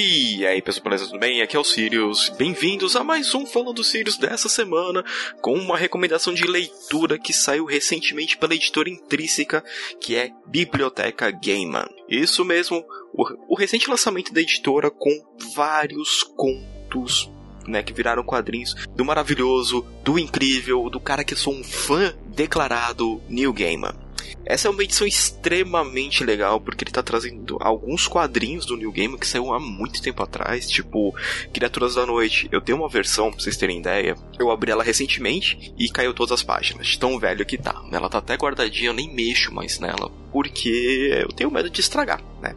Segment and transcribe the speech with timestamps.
[0.00, 1.06] E aí, pessoal, beleza?
[1.06, 1.42] Tudo bem?
[1.42, 2.28] Aqui é o Sirius.
[2.38, 5.04] Bem-vindos a mais um Falando do Sirius dessa semana,
[5.40, 9.64] com uma recomendação de leitura que saiu recentemente pela editora Intrínseca,
[10.00, 11.88] que é Biblioteca Gaiman.
[12.08, 15.10] Isso mesmo, o, o recente lançamento da editora com
[15.52, 17.28] vários contos
[17.66, 23.20] né, que viraram quadrinhos do maravilhoso, do incrível, do cara que sou um fã declarado,
[23.28, 24.07] Neil Gaiman.
[24.44, 29.18] Essa é uma edição extremamente legal, porque ele tá trazendo alguns quadrinhos do New Game
[29.18, 31.14] que saiu há muito tempo atrás, tipo
[31.52, 32.48] Criaturas da Noite.
[32.50, 34.16] Eu tenho uma versão, pra vocês terem ideia.
[34.38, 37.82] Eu abri ela recentemente e caiu todas as páginas, tão velho que tá.
[37.92, 42.22] Ela tá até guardadinha, eu nem mexo mais nela, porque eu tenho medo de estragar,
[42.40, 42.54] né?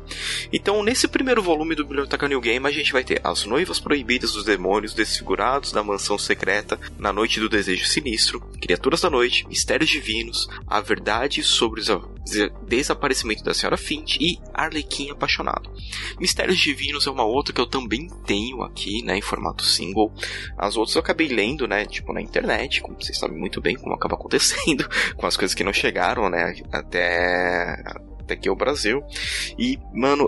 [0.52, 4.31] Então, nesse primeiro volume do Biblioteca New Game, a gente vai ter as noivas proibidas
[4.31, 9.89] dos demônios desfigurados da mansão secreta na noite do desejo sinistro, criaturas da noite, mistérios
[9.89, 15.69] divinos, a verdade sobre o desaparecimento da senhora Fint e Arlequim apaixonado.
[16.19, 20.13] Mistérios divinos é uma outra que eu também tenho aqui, né, em formato single.
[20.58, 23.95] As outras eu acabei lendo, né, tipo na internet, como vocês sabem muito bem como
[23.95, 27.83] acaba acontecendo com as coisas que não chegaram, né, até
[28.31, 29.03] até aqui ao Brasil.
[29.58, 30.27] E, mano,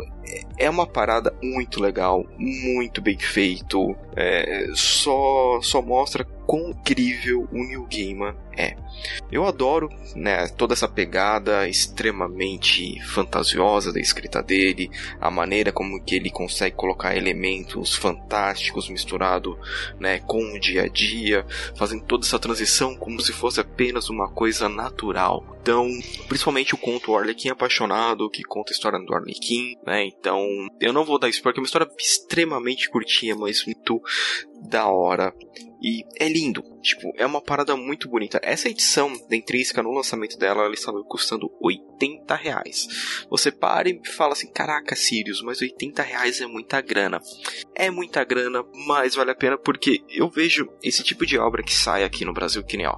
[0.57, 3.95] é uma parada muito legal, muito bem feito.
[4.15, 8.75] É, só, só mostra quão incrível o New Gamer é.
[9.31, 16.15] Eu adoro né, toda essa pegada extremamente fantasiosa da escrita dele, a maneira como que
[16.15, 19.57] ele consegue colocar elementos fantásticos misturado
[19.99, 24.29] né, com o dia a dia, fazendo toda essa transição como se fosse apenas uma
[24.29, 25.43] coisa natural.
[25.61, 25.89] Então,
[26.27, 30.05] principalmente o conto Arlequim Apaixonado, que conta a história do Arlequim, né?
[30.05, 30.45] Então,
[30.79, 34.01] eu não vou dar spoiler, porque é uma história extremamente curtinha, mas muito
[34.69, 35.33] da hora.
[35.83, 38.39] E é lindo, tipo, é uma parada muito bonita.
[38.41, 42.87] Essa edição da Intrínseca, no lançamento dela, ela estava custando 80 reais.
[43.29, 47.19] Você para e fala assim, caraca, Sirius, mas 80 reais é muita grana.
[47.75, 51.73] É muita grana, mas vale a pena porque eu vejo esse tipo de obra que
[51.73, 52.97] sai aqui no Brasil, que nem ó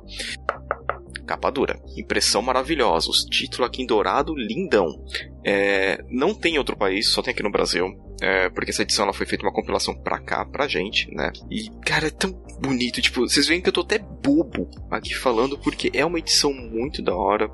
[1.25, 1.81] capa dura.
[1.97, 3.09] Impressão maravilhosa.
[3.09, 5.03] Os títulos aqui em dourado, lindão.
[5.43, 7.87] É, não tem em outro país, só tem aqui no Brasil.
[8.21, 11.31] É, porque essa edição ela foi feita uma compilação pra cá, pra gente, né?
[11.49, 13.01] E, cara, é tão bonito.
[13.01, 17.01] Tipo, vocês veem que eu tô até bobo aqui falando, porque é uma edição muito
[17.01, 17.49] da hora.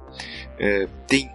[0.60, 1.30] É, tem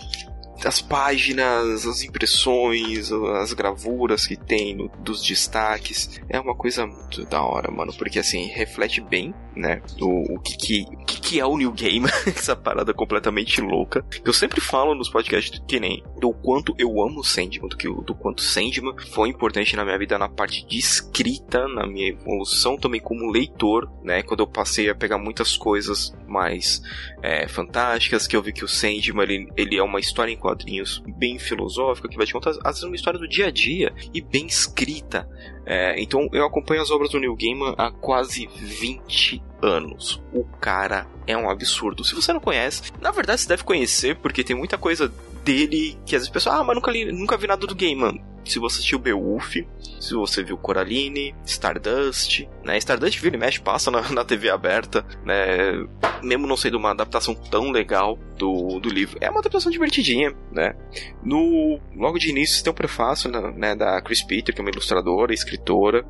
[0.65, 6.21] as páginas, as impressões, as gravuras que tem no, dos destaques.
[6.28, 7.93] É uma coisa muito da hora, mano.
[7.93, 9.83] Porque assim, reflete bem, né?
[10.00, 14.05] O, o que, que, o que, que é o New Game, essa parada completamente louca.
[14.25, 18.15] Eu sempre falo nos podcasts que nem do quanto eu amo Sandman, do, que, do
[18.15, 23.00] quanto Sandman foi importante na minha vida na parte de escrita, na minha evolução também
[23.00, 24.23] como leitor, né?
[24.23, 26.83] Quando eu passei a pegar muitas coisas mais
[27.23, 31.03] é, fantásticas, que eu vi que o Sandman ele, ele é uma história em quadrinhos
[31.17, 34.21] bem filosófica, que vai te contar às vezes uma história do dia a dia e
[34.21, 35.29] bem escrita.
[35.65, 40.23] É, então eu acompanho as obras do Neil Gaiman há quase 20 anos.
[40.33, 42.05] O cara é um absurdo.
[42.05, 46.15] Se você não conhece, na verdade você deve conhecer, porque tem muita coisa dele que
[46.15, 48.77] às vezes o pessoal, ah, mas nunca, li, nunca vi nada do Gaiman se você
[48.77, 49.57] assistiu Beowulf,
[50.01, 52.77] se você viu Coraline, Stardust, né?
[52.79, 55.87] Stardust vira e mexe, passa na, na TV aberta, né?
[56.23, 60.75] Mesmo não sendo uma adaptação tão legal do, do livro, é uma adaptação divertidinha, né?
[61.23, 64.71] No, logo de início tem um prefácio né, né da Chris Peter, que é uma
[64.71, 66.05] ilustradora, escritora,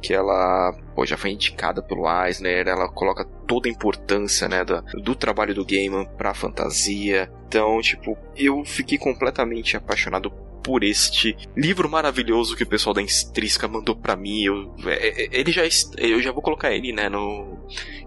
[0.00, 4.82] que ela pô, já foi indicada pelo Eisner, ela coloca toda a importância né, do,
[5.02, 7.30] do trabalho do Gaiman pra fantasia.
[7.48, 10.30] Então, tipo, eu fiquei completamente apaixonado
[10.66, 14.42] por este livro maravilhoso que o pessoal da Instrisca mandou para mim.
[14.42, 15.62] Eu, é, é, ele já
[15.96, 17.56] eu já vou colocar ele, né, no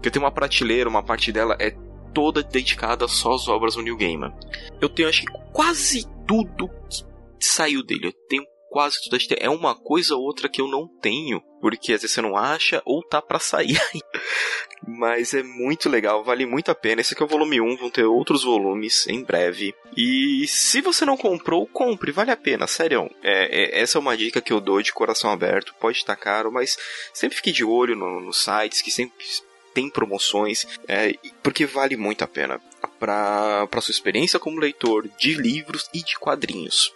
[0.02, 1.70] que eu tenho uma prateleira, uma parte dela é
[2.12, 4.34] toda dedicada só às obras do New Gaiman.
[4.78, 7.02] Eu tenho acho que quase tudo que
[7.40, 8.08] saiu dele.
[8.08, 9.16] Eu tenho quase tudo.
[9.38, 12.82] É uma coisa ou outra que eu não tenho, porque às vezes você não acha
[12.84, 13.80] ou tá para sair.
[14.86, 17.00] Mas é muito legal, vale muito a pena.
[17.00, 19.74] Esse aqui é o volume 1, vão ter outros volumes em breve.
[19.96, 23.10] E se você não comprou, compre, vale a pena, sério.
[23.22, 25.74] É, é, essa é uma dica que eu dou de coração aberto.
[25.78, 26.78] Pode estar caro, mas
[27.12, 29.24] sempre fique de olho nos no sites que sempre
[29.72, 32.60] tem promoções, é, porque vale muito a pena
[32.98, 36.92] para sua experiência como leitor de livros e de quadrinhos.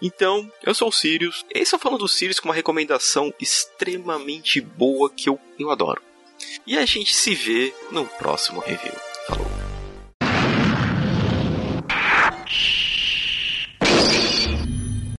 [0.00, 1.44] Então, eu sou o Sirius.
[1.50, 6.02] Esse é o Falando do Sirius com uma recomendação extremamente boa que eu, eu adoro.
[6.66, 8.94] E a gente se vê no próximo review.
[9.26, 9.57] Falou!